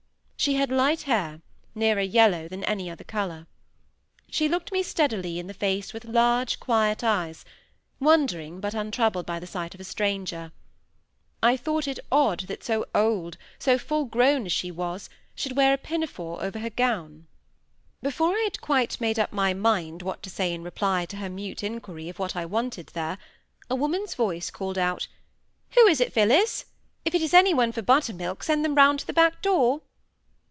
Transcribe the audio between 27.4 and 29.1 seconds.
one for butter milk send them round to